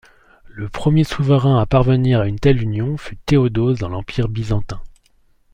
[0.47, 4.81] Le premier souverain à parvenir à une telle union fut Théodose dans l'Empire byzantin.